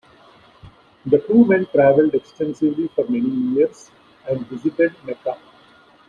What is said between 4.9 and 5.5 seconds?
Mecca.